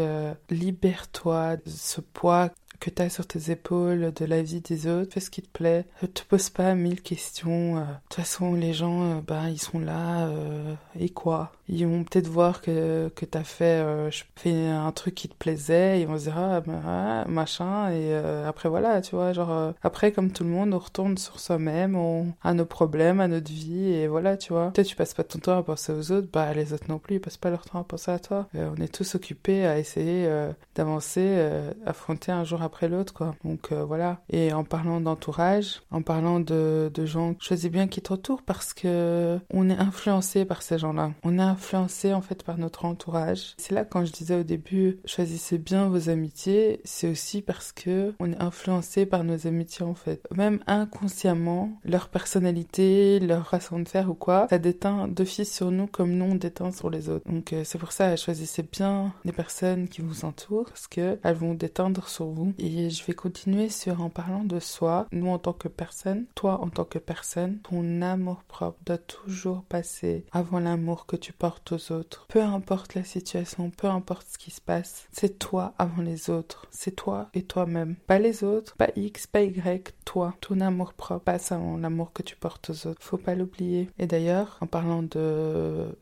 libère-toi 0.50 1.56
de 1.56 1.70
ce 1.70 2.00
poids 2.00 2.50
que 2.80 2.90
tu 2.90 3.02
as 3.02 3.08
sur 3.08 3.26
tes 3.26 3.50
épaules 3.50 4.12
de 4.12 4.24
la 4.24 4.42
vie 4.42 4.60
des 4.60 4.86
autres, 4.86 5.14
fais 5.14 5.20
ce 5.20 5.30
qui 5.30 5.42
te 5.42 5.48
plaît, 5.48 5.86
ne 6.02 6.06
te 6.06 6.22
pose 6.22 6.50
pas 6.50 6.74
mille 6.74 7.00
questions. 7.00 7.76
De 7.76 7.84
toute 8.10 8.14
façon, 8.14 8.54
les 8.54 8.74
gens, 8.74 9.22
bah, 9.26 9.48
ils 9.48 9.60
sont 9.60 9.78
là, 9.78 10.26
euh, 10.26 10.74
et 10.98 11.08
quoi? 11.08 11.52
Ils 11.68 11.86
vont 11.86 12.04
peut-être 12.04 12.28
voir 12.28 12.60
que, 12.60 13.08
que 13.14 13.24
tu 13.24 13.38
as 13.38 13.44
fait, 13.44 13.82
euh, 13.82 14.10
je 14.10 14.24
fais 14.36 14.66
un 14.66 14.92
truc 14.92 15.14
qui 15.14 15.28
te 15.28 15.34
plaisait, 15.34 16.00
ils 16.00 16.06
vont 16.06 16.18
se 16.18 16.24
dire, 16.24 16.38
ah, 16.38 16.60
bah, 16.60 17.24
machin, 17.28 17.88
et 17.90 18.12
euh, 18.12 18.48
après 18.48 18.68
voilà, 18.68 19.00
tu 19.00 19.14
vois, 19.16 19.32
genre, 19.32 19.72
après, 19.82 20.12
comme 20.12 20.30
tout 20.30 20.44
le 20.44 20.50
monde, 20.50 20.74
on 20.74 20.78
retourne 20.78 21.16
sur 21.16 21.40
soi-même, 21.40 21.96
on, 21.96 22.32
à 22.42 22.54
nos 22.54 22.66
problèmes, 22.66 23.20
à 23.20 23.28
notre 23.28 23.50
vie, 23.50 23.92
et 23.92 24.08
voilà, 24.08 24.36
tu 24.36 24.52
vois. 24.52 24.70
Peut-être 24.72 24.86
tu 24.86 24.96
passes 24.96 25.14
pas 25.14 25.24
ton 25.24 25.38
temps 25.38 25.58
à 25.58 25.62
penser 25.62 25.92
aux 25.92 26.12
autres, 26.12 26.28
bah, 26.32 26.52
les 26.52 26.72
autres 26.72 26.86
non 26.88 26.98
plus, 26.98 27.16
ils 27.16 27.20
passent 27.20 27.36
pas 27.36 27.50
leur 27.50 27.64
temps 27.64 27.80
à 27.80 27.84
penser 27.84 28.10
à 28.10 28.18
toi. 28.18 28.48
on 28.54 28.76
est 28.82 28.92
tous 28.92 29.14
occupés 29.14 29.66
à 29.66 29.78
essayer 29.78 30.28
d'avancer, 30.74 31.38
affronter 31.86 32.32
un 32.32 32.44
jour 32.44 32.62
après 32.62 32.88
l'autre, 32.88 33.12
quoi. 33.12 33.34
Donc 33.44 33.72
euh, 33.72 33.84
voilà. 33.84 34.20
Et 34.30 34.52
en 34.52 34.64
parlant 34.64 35.00
d'entourage, 35.00 35.82
en 35.90 36.02
parlant 36.02 36.40
de, 36.40 36.90
de 36.92 37.06
gens, 37.06 37.34
choisis 37.38 37.70
bien 37.70 37.88
qui 37.88 38.00
t'entourent 38.00 38.42
parce 38.42 38.74
que 38.74 39.38
on 39.50 39.70
est 39.70 39.78
influencé 39.78 40.44
par 40.44 40.62
ces 40.62 40.78
gens-là. 40.78 41.12
On 41.22 41.38
est 41.38 41.42
influencé 41.54 42.12
en 42.12 42.20
fait 42.20 42.42
par 42.42 42.58
notre 42.58 42.84
entourage. 42.84 43.54
C'est 43.58 43.74
là 43.74 43.84
quand 43.84 44.04
je 44.04 44.10
disais 44.10 44.34
au 44.34 44.42
début, 44.42 44.98
choisissez 45.04 45.56
bien 45.56 45.88
vos 45.88 46.08
amitiés, 46.08 46.80
c'est 46.84 47.08
aussi 47.08 47.42
parce 47.42 47.70
que 47.70 48.12
on 48.18 48.32
est 48.32 48.42
influencé 48.42 49.06
par 49.06 49.22
nos 49.22 49.46
amitiés 49.46 49.84
en 49.84 49.94
fait. 49.94 50.26
Même 50.34 50.58
inconsciemment, 50.66 51.70
leur 51.84 52.08
personnalité, 52.08 53.20
leur 53.20 53.48
façon 53.48 53.78
de 53.78 53.88
faire 53.88 54.10
ou 54.10 54.14
quoi, 54.14 54.48
ça 54.50 54.58
déteint 54.58 55.06
d'office 55.06 55.54
sur 55.54 55.70
nous 55.70 55.86
comme 55.86 56.10
nous 56.10 56.24
on 56.24 56.34
déteint 56.34 56.72
sur 56.72 56.90
les 56.90 57.08
autres. 57.08 57.30
Donc 57.30 57.52
euh, 57.52 57.62
c'est 57.64 57.78
pour 57.78 57.92
ça, 57.92 58.16
choisissez 58.16 58.64
bien 58.64 59.12
les 59.24 59.32
personnes 59.32 59.86
qui 59.86 60.00
vous 60.00 60.24
entourent 60.24 60.66
parce 60.66 60.88
que 60.88 61.18
elles 61.22 61.36
vont 61.36 61.54
déteindre 61.54 62.08
sur 62.08 62.26
vous 62.26 62.52
et 62.58 62.90
je 62.90 63.04
vais 63.04 63.14
continuer 63.14 63.68
sur 63.68 64.02
en 64.02 64.10
parlant 64.10 64.42
de 64.42 64.58
soi, 64.58 65.06
nous 65.12 65.28
en 65.28 65.38
tant 65.38 65.52
que 65.52 65.68
personne, 65.68 66.26
toi 66.34 66.60
en 66.60 66.68
tant 66.68 66.84
que 66.84 66.98
personne, 66.98 67.58
ton 67.58 68.02
amour 68.02 68.42
propre 68.48 68.78
doit 68.84 68.98
toujours 68.98 69.62
passer 69.62 70.24
avant 70.32 70.58
l'amour 70.58 71.06
que 71.06 71.16
tu 71.16 71.32
portes 71.32 71.43
portes 71.44 71.72
aux 71.72 71.92
autres. 71.92 72.24
Peu 72.30 72.40
importe 72.40 72.94
la 72.94 73.04
situation, 73.04 73.68
peu 73.68 73.86
importe 73.86 74.26
ce 74.32 74.38
qui 74.38 74.50
se 74.50 74.62
passe, 74.62 75.06
c'est 75.12 75.38
toi 75.38 75.74
avant 75.76 76.00
les 76.00 76.30
autres. 76.30 76.66
C'est 76.70 76.96
toi 76.96 77.28
et 77.34 77.42
toi-même. 77.42 77.96
Pas 78.06 78.18
les 78.18 78.44
autres, 78.44 78.74
pas 78.78 78.88
X, 78.96 79.26
pas 79.26 79.42
Y, 79.42 79.92
toi. 80.06 80.34
Ton 80.40 80.60
amour 80.60 80.94
propre, 80.94 81.22
pas 81.22 81.38
ça, 81.38 81.60
l'amour 81.78 82.14
que 82.14 82.22
tu 82.22 82.34
portes 82.34 82.70
aux 82.70 82.86
autres. 82.86 83.02
Faut 83.02 83.18
pas 83.18 83.34
l'oublier. 83.34 83.90
Et 83.98 84.06
d'ailleurs, 84.06 84.56
en 84.62 84.66
parlant 84.66 85.02
de 85.02 85.10
euh, 85.16 85.92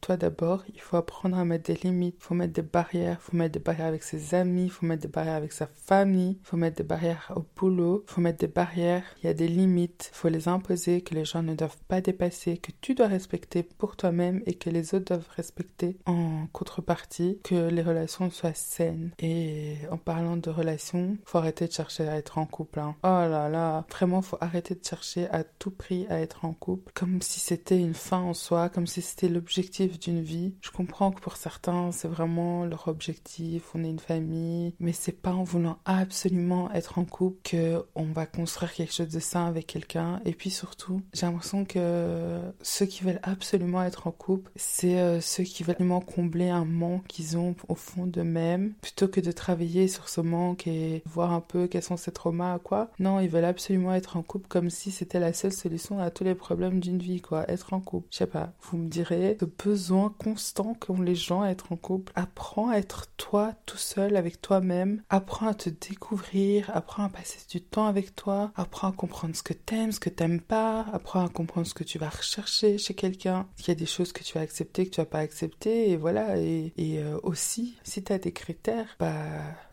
toi 0.00 0.16
d'abord, 0.16 0.64
il 0.74 0.80
faut 0.80 0.96
apprendre 0.96 1.38
à 1.38 1.44
mettre 1.44 1.72
des 1.72 1.78
limites, 1.88 2.16
faut 2.18 2.34
mettre 2.34 2.52
des 2.52 2.62
barrières, 2.62 3.20
faut 3.20 3.36
mettre 3.36 3.52
des 3.52 3.60
barrières 3.60 3.86
avec 3.86 4.02
ses 4.02 4.34
amis, 4.34 4.70
faut 4.70 4.86
mettre 4.86 5.02
des 5.02 5.08
barrières 5.08 5.36
avec 5.36 5.52
sa 5.52 5.68
famille, 5.68 6.38
il 6.40 6.44
faut 6.44 6.56
mettre 6.56 6.78
des 6.78 6.82
barrières 6.82 7.32
au 7.36 7.46
boulot, 7.56 8.02
faut 8.08 8.20
mettre 8.20 8.40
des 8.40 8.48
barrières, 8.48 9.04
il 9.22 9.26
y 9.26 9.30
a 9.30 9.34
des 9.34 9.46
limites, 9.46 10.10
faut 10.12 10.28
les 10.28 10.48
imposer, 10.48 11.02
que 11.02 11.14
les 11.14 11.24
gens 11.24 11.44
ne 11.44 11.54
doivent 11.54 11.78
pas 11.86 12.00
dépasser, 12.00 12.58
que 12.58 12.72
tu 12.80 12.96
dois 12.96 13.06
respecter 13.06 13.62
pour 13.62 13.94
toi-même 13.94 14.42
et 14.46 14.54
que 14.54 14.68
les 14.68 14.79
autres 14.94 15.06
doivent 15.06 15.28
respecter 15.36 15.98
en 16.06 16.46
contrepartie, 16.52 17.38
que 17.42 17.68
les 17.68 17.82
relations 17.82 18.30
soient 18.30 18.54
saines. 18.54 19.10
Et 19.18 19.76
en 19.90 19.96
parlant 19.96 20.36
de 20.36 20.50
relations, 20.50 21.16
faut 21.24 21.38
arrêter 21.38 21.66
de 21.66 21.72
chercher 21.72 22.08
à 22.08 22.16
être 22.16 22.38
en 22.38 22.46
couple. 22.46 22.80
Hein. 22.80 22.96
Oh 23.02 23.08
là 23.08 23.48
là, 23.48 23.84
vraiment, 23.90 24.22
faut 24.22 24.38
arrêter 24.40 24.74
de 24.74 24.84
chercher 24.84 25.28
à 25.30 25.44
tout 25.44 25.70
prix 25.70 26.06
à 26.08 26.20
être 26.20 26.44
en 26.44 26.52
couple, 26.52 26.92
comme 26.94 27.22
si 27.22 27.40
c'était 27.40 27.78
une 27.78 27.94
fin 27.94 28.18
en 28.18 28.34
soi, 28.34 28.68
comme 28.68 28.86
si 28.86 29.02
c'était 29.02 29.28
l'objectif 29.28 29.98
d'une 29.98 30.22
vie. 30.22 30.54
Je 30.60 30.70
comprends 30.70 31.10
que 31.10 31.20
pour 31.20 31.36
certains, 31.36 31.92
c'est 31.92 32.08
vraiment 32.08 32.64
leur 32.64 32.88
objectif, 32.88 33.74
on 33.74 33.84
est 33.84 33.90
une 33.90 33.98
famille, 33.98 34.74
mais 34.80 34.92
c'est 34.92 35.12
pas 35.12 35.32
en 35.32 35.44
voulant 35.44 35.78
absolument 35.84 36.70
être 36.72 36.98
en 36.98 37.04
couple 37.04 37.38
que 37.42 37.84
on 37.94 38.04
va 38.04 38.26
construire 38.26 38.72
quelque 38.72 38.92
chose 38.92 39.08
de 39.08 39.20
sain 39.20 39.46
avec 39.46 39.66
quelqu'un. 39.66 40.20
Et 40.24 40.32
puis 40.32 40.50
surtout, 40.50 41.02
j'ai 41.12 41.26
l'impression 41.26 41.64
que 41.64 42.40
ceux 42.62 42.86
qui 42.86 43.04
veulent 43.04 43.20
absolument 43.22 43.82
être 43.82 44.06
en 44.06 44.12
couple, 44.12 44.50
c'est 44.72 44.98
euh, 45.00 45.20
ceux 45.20 45.42
qui 45.42 45.62
veulent 45.62 45.72
absolument 45.72 46.00
combler 46.00 46.48
un 46.48 46.64
manque 46.64 47.06
qu'ils 47.06 47.36
ont 47.36 47.54
au 47.68 47.74
fond 47.74 48.06
d'eux-mêmes, 48.06 48.72
plutôt 48.80 49.08
que 49.08 49.20
de 49.20 49.32
travailler 49.32 49.88
sur 49.88 50.08
ce 50.08 50.20
manque 50.20 50.66
et 50.66 51.02
voir 51.06 51.32
un 51.32 51.40
peu 51.40 51.66
quels 51.66 51.82
sont 51.82 51.96
ces 51.96 52.12
traumas, 52.12 52.58
quoi. 52.58 52.90
Non, 52.98 53.20
ils 53.20 53.28
veulent 53.28 53.44
absolument 53.44 53.94
être 53.94 54.16
en 54.16 54.22
couple 54.22 54.46
comme 54.48 54.70
si 54.70 54.90
c'était 54.90 55.18
la 55.18 55.32
seule 55.32 55.52
solution 55.52 55.98
à 55.98 56.10
tous 56.10 56.24
les 56.24 56.36
problèmes 56.36 56.78
d'une 56.78 56.98
vie, 56.98 57.20
quoi. 57.20 57.50
Être 57.50 57.72
en 57.72 57.80
couple. 57.80 58.06
Je 58.10 58.18
sais 58.18 58.26
pas, 58.26 58.52
vous 58.62 58.78
me 58.78 58.88
direz, 58.88 59.36
ce 59.40 59.44
besoin 59.44 60.14
constant 60.18 60.74
qu'ont 60.74 61.00
les 61.00 61.16
gens 61.16 61.42
à 61.42 61.48
être 61.48 61.72
en 61.72 61.76
couple. 61.76 62.12
Apprends 62.14 62.70
à 62.70 62.76
être 62.76 63.06
toi 63.16 63.54
tout 63.66 63.76
seul 63.76 64.16
avec 64.16 64.40
toi-même. 64.40 65.02
Apprends 65.10 65.48
à 65.48 65.54
te 65.54 65.68
découvrir. 65.68 66.70
Apprends 66.74 67.04
à 67.04 67.08
passer 67.08 67.40
du 67.50 67.60
temps 67.60 67.86
avec 67.86 68.14
toi. 68.14 68.52
Apprends 68.54 68.88
à 68.88 68.92
comprendre 68.92 69.34
ce 69.34 69.42
que 69.42 69.52
t'aimes, 69.52 69.92
ce 69.92 70.00
que 70.00 70.10
t'aimes 70.10 70.40
pas. 70.40 70.86
Apprends 70.92 71.24
à 71.24 71.28
comprendre 71.28 71.66
ce 71.66 71.74
que 71.74 71.84
tu 71.84 71.98
vas 71.98 72.08
rechercher 72.08 72.78
chez 72.78 72.94
quelqu'un. 72.94 73.46
Il 73.58 73.68
y 73.68 73.70
a 73.72 73.74
des 73.74 73.86
choses 73.86 74.12
que 74.12 74.22
tu 74.22 74.34
vas 74.34 74.40
accepter, 74.40 74.59
que 74.64 74.82
tu 74.82 75.00
vas 75.00 75.06
pas 75.06 75.18
accepter. 75.18 75.90
Et 75.90 75.96
voilà. 75.96 76.38
Et, 76.38 76.72
et 76.76 76.98
euh, 76.98 77.18
aussi, 77.22 77.76
si 77.82 78.02
t'as 78.02 78.18
des 78.18 78.32
critères, 78.32 78.96
bah, 78.98 79.14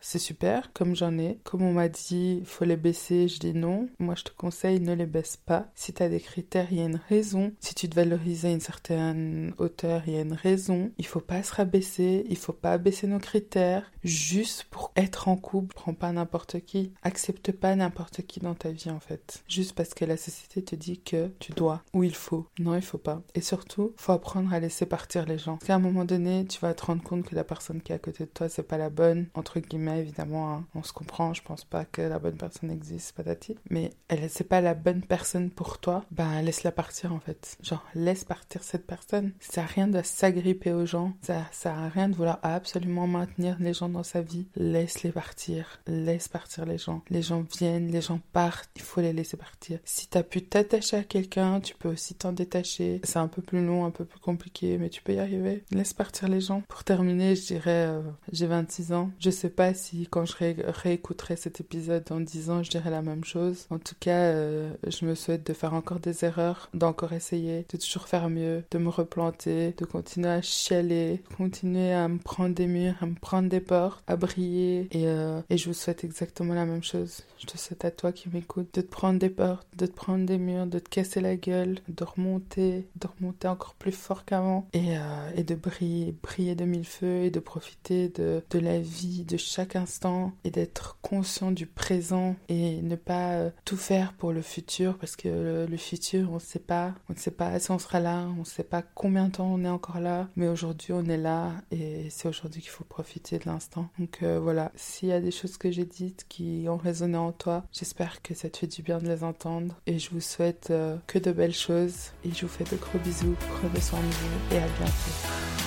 c'est 0.02 0.20
super. 0.20 0.72
Comme 0.74 0.96
j'en 0.96 1.18
ai. 1.18 1.40
Comme 1.44 1.62
on 1.62 1.74
m'a 1.74 1.90
dit, 1.90 2.42
faut 2.46 2.66
les 2.66 2.78
baisser. 2.78 3.28
Je 3.28 3.40
dis 3.40 3.54
non. 3.54 3.90
Moi, 4.00 4.16
je 4.16 4.24
te 4.24 4.32
conseille, 4.32 4.80
ne 4.80 4.94
les 4.94 5.06
baisse 5.06 5.38
pas. 5.38 5.68
Si 5.76 5.94
t'as 5.94 6.10
des 6.10 6.20
critères, 6.20 6.68
il 6.72 6.78
y 6.78 6.82
a 6.82 6.86
une 6.86 7.02
raison. 7.10 7.52
Si 7.60 7.76
tu 7.76 7.90
te 7.90 7.96
valorises 7.96 8.46
à 8.46 8.50
une 8.50 8.60
certaine 8.60 9.54
hauteur, 9.58 10.04
il 10.08 10.14
y 10.14 10.18
a 10.18 10.22
une 10.22 10.34
raison. 10.34 10.92
Il 10.98 11.06
faut 11.06 11.20
pas 11.20 11.44
se 11.44 11.54
rabaisser. 11.54 12.26
Il 12.30 12.38
faut 12.38 12.54
pas 12.54 12.78
baisser 12.78 13.08
nos 13.08 13.20
critères. 13.20 13.92
Juste 14.04 14.66
pour 14.66 14.92
être 14.96 15.28
en 15.28 15.36
couple, 15.36 15.76
prends 15.76 15.94
pas 15.94 16.12
n'importe 16.12 16.60
qui. 16.62 16.94
Accepte 17.04 17.52
pas 17.52 17.76
n'importe 17.76 18.22
qui 18.26 18.40
dans 18.40 18.56
ta 18.56 18.72
vie, 18.72 18.90
en 18.90 19.00
fait. 19.00 19.44
Juste 19.48 19.74
parce 19.74 19.94
que 19.94 20.06
la 20.06 20.18
société 20.18 20.64
te 20.64 20.76
dit 20.76 21.00
que 21.00 21.30
tu 21.40 21.52
dois 21.52 21.84
ou 21.94 22.04
il 22.04 22.16
faut. 22.16 22.48
Non, 22.60 22.76
il 22.76 22.82
faut 22.82 22.98
pas. 22.98 23.22
Et 23.36 23.42
surtout, 23.42 23.94
faut 23.98 24.12
apprendre 24.12 24.54
à 24.54 24.60
laisser 24.60 24.77
partir 24.86 25.26
les 25.26 25.38
gens. 25.38 25.58
Parce 25.58 25.68
qu'à 25.68 25.76
un 25.76 25.80
moment 25.80 26.06
donné, 26.06 26.46
tu 26.46 26.60
vas 26.60 26.74
te 26.74 26.86
rendre 26.86 27.04
compte 27.04 27.26
que 27.26 27.36
la 27.36 27.44
personne 27.44 27.82
qui 27.82 27.92
est 27.92 27.96
à 27.96 28.00
côté 28.00 28.26
de 28.26 28.30
toi, 28.30 28.50
c'est 28.50 28.64
pas 28.64 28.78
la 28.78 28.90
bonne. 28.90 29.28
Entre 29.34 29.60
guillemets, 29.60 30.00
évidemment, 30.00 30.54
hein. 30.54 30.66
on 30.76 30.84
se 30.84 30.94
comprend. 30.94 31.34
Je 31.34 31.44
pense 31.44 31.66
pas 31.66 31.86
que 31.86 32.02
la 32.02 32.20
bonne 32.20 32.38
personne 32.38 32.72
existe, 32.72 33.16
patati. 33.16 33.58
Mais 33.70 33.92
elle, 34.08 34.30
c'est 34.30 34.44
pas 34.44 34.62
la 34.62 34.74
bonne 34.74 35.02
personne 35.02 35.50
pour 35.50 35.80
toi. 35.80 36.06
Ben, 36.12 36.42
laisse-la 36.42 36.72
partir, 36.72 37.14
en 37.14 37.20
fait. 37.20 37.58
Genre, 37.62 37.86
laisse 37.96 38.24
partir 38.24 38.64
cette 38.64 38.86
personne. 38.86 39.34
Ça 39.40 39.58
à 39.58 39.66
rien 39.66 39.88
de 39.88 40.02
s'agripper 40.04 40.72
aux 40.72 40.86
gens. 40.86 41.14
Ça 41.22 41.46
sert 41.52 41.78
à 41.78 41.90
rien 41.90 42.10
de 42.10 42.16
vouloir 42.16 42.40
absolument 42.44 43.08
maintenir 43.08 43.58
les 43.60 43.74
gens 43.74 43.90
dans 43.90 44.04
sa 44.04 44.22
vie. 44.22 44.48
Laisse-les 44.56 45.12
partir. 45.12 45.80
Laisse 45.88 46.28
partir 46.28 46.66
les 46.66 46.78
gens. 46.78 47.02
Les 47.10 47.22
gens 47.22 47.44
viennent, 47.58 47.88
les 47.92 48.02
gens 48.02 48.20
partent. 48.34 48.70
Il 48.76 48.82
faut 48.82 49.02
les 49.02 49.14
laisser 49.14 49.38
partir. 49.38 49.80
Si 49.84 50.08
t'as 50.08 50.24
pu 50.24 50.44
t'attacher 50.44 50.98
à 50.98 51.04
quelqu'un, 51.04 51.60
tu 51.60 51.76
peux 51.76 51.90
aussi 51.90 52.16
t'en 52.16 52.32
détacher. 52.32 53.02
C'est 53.04 53.20
un 53.20 53.28
peu 53.28 53.42
plus 53.42 53.66
long, 53.66 53.86
un 53.86 53.92
peu 53.92 54.06
plus 54.06 54.20
compliqué, 54.20 54.67
mais 54.78 54.90
tu 54.90 55.02
peux 55.02 55.14
y 55.14 55.20
arriver. 55.20 55.64
Laisse 55.72 55.94
partir 55.94 56.28
les 56.28 56.42
gens. 56.42 56.64
Pour 56.68 56.84
terminer, 56.84 57.36
je 57.36 57.46
dirais, 57.46 57.88
euh, 57.88 58.02
j'ai 58.32 58.48
26 58.48 58.94
ans. 58.94 59.12
Je 59.20 59.30
sais 59.30 59.50
pas 59.50 59.74
si 59.74 60.08
quand 60.10 60.26
je 60.26 60.34
réécouterai 60.68 61.36
cet 61.36 61.62
épisode 61.62 62.04
dans 62.06 62.20
10 62.20 62.50
ans, 62.50 62.64
je 62.64 62.70
dirais 62.70 62.90
la 62.90 63.02
même 63.02 63.24
chose. 63.24 63.68
En 63.70 63.80
tout 63.80 63.96
cas, 64.00 64.18
euh, 64.18 64.74
je 64.88 65.06
me 65.06 65.16
souhaite 65.16 65.46
de 65.46 65.54
faire 65.54 65.74
encore 65.74 66.00
des 66.00 66.26
erreurs, 66.26 66.70
d'encore 66.74 67.14
essayer, 67.14 67.66
de 67.70 67.78
toujours 67.78 68.08
faire 68.08 68.30
mieux, 68.30 68.64
de 68.72 68.78
me 68.78 68.90
replanter, 68.90 69.74
de 69.78 69.86
continuer 69.86 70.30
à 70.30 70.42
chialer, 70.42 71.22
continuer 71.38 71.94
à 71.94 72.08
me 72.08 72.18
prendre 72.18 72.56
des 72.56 72.68
murs, 72.68 72.96
à 73.02 73.06
me 73.06 73.16
prendre 73.16 73.50
des 73.50 73.62
portes, 73.62 74.04
à 74.08 74.16
briller. 74.16 74.88
Et, 74.92 75.08
euh, 75.08 75.42
et 75.50 75.58
je 75.58 75.68
vous 75.68 75.74
souhaite 75.74 76.04
exactement 76.04 76.54
la 76.54 76.66
même 76.66 76.84
chose. 76.84 77.24
Je 77.40 77.46
te 77.46 77.58
souhaite 77.58 77.86
à 77.86 77.92
toi 77.92 78.12
qui 78.12 78.30
m'écoutes 78.30 78.74
de 78.74 78.82
te 78.82 78.90
prendre 78.90 79.20
des 79.20 79.30
portes, 79.30 79.68
de 79.78 79.86
te 79.86 79.94
prendre 79.94 80.26
des 80.26 80.40
murs, 80.40 80.66
de 80.66 80.80
te 80.80 80.90
casser 80.90 81.22
la 81.22 81.36
gueule, 81.36 81.80
de 81.88 82.04
remonter, 82.04 82.88
de 82.96 83.08
remonter 83.08 83.48
encore 83.48 83.76
plus 83.76 83.92
fort 83.92 84.26
qu'avant 84.26 84.57
et, 84.74 84.98
euh, 84.98 85.32
et 85.36 85.44
de 85.44 85.56
briller, 85.56 86.56
de 86.56 86.66
mille 86.66 86.86
feux 86.86 87.24
et 87.24 87.32
de 87.32 87.40
profiter 87.40 88.10
de, 88.10 88.42
la 88.54 88.80
vie, 88.80 89.24
de 89.24 89.38
chaque 89.38 89.76
instant 89.76 90.34
et 90.44 90.52
d'être 90.52 90.98
conscient 91.02 91.52
du 91.52 91.66
présent 91.66 92.36
et 92.50 92.82
ne 92.82 92.96
pas 92.96 93.34
euh, 93.34 93.50
tout 93.66 93.78
faire 93.78 94.14
pour 94.14 94.32
le 94.32 94.42
futur 94.42 94.98
parce 94.98 95.16
que 95.16 95.66
le, 95.70 95.78
futur, 95.78 96.32
on 96.32 96.36
ne 96.36 96.40
sait 96.40 96.60
pas, 96.60 96.94
on 97.10 97.14
ne 97.14 97.18
sait 97.18 97.32
pas 97.32 97.60
si 97.60 97.72
on 97.72 97.80
sera 97.80 98.00
là, 98.00 98.28
on 98.36 98.40
ne 98.40 98.46
sait 98.46 98.64
pas 98.64 98.82
combien 98.82 99.28
de 99.28 99.34
temps 99.34 99.52
on 99.52 99.64
est 99.64 99.70
encore 99.70 100.00
là, 100.00 100.28
mais 100.36 100.48
aujourd'hui 100.48 100.94
on 100.94 101.06
est 101.06 101.18
là 101.18 101.54
et 101.72 102.10
c'est 102.10 102.28
aujourd'hui 102.28 102.62
qu'il 102.62 102.72
faut 102.72 102.84
profiter 102.84 103.38
de 103.38 103.46
l'instant. 103.46 103.90
Donc 104.00 104.20
euh, 104.24 104.40
voilà, 104.40 104.72
s'il 104.76 105.10
y 105.10 105.14
a 105.14 105.22
des 105.22 105.32
choses 105.32 105.58
que 105.58 105.72
j'ai 105.72 105.86
dites 105.86 106.26
qui 106.28 106.66
ont 106.68 106.78
résonné 106.78 107.18
en 107.18 107.32
toi, 107.32 107.64
j'espère 107.72 108.22
que 108.22 108.34
ça 108.34 108.50
te 108.50 108.58
fait 108.58 108.68
du 108.68 108.82
bien 108.82 108.98
de 108.98 109.08
les 109.08 109.24
entendre 109.24 109.76
et 109.86 110.00
je 110.00 110.10
vous 110.10 110.22
souhaite 110.22 110.74
que 111.08 111.20
de 111.20 111.32
belles 111.32 111.54
choses 111.54 112.12
et 112.24 112.32
je 112.32 112.42
vous 112.46 112.52
fais 112.52 112.64
de 112.64 112.78
gros 112.80 113.00
bisous, 113.00 113.36
prenez 113.60 113.82
soin 113.82 114.00
de 114.00 114.06
vous 114.06 114.37
et 114.52 114.58
à 114.58 114.68
bientôt. 114.78 115.14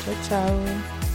Ciao 0.05 0.15
ciao 0.29 1.10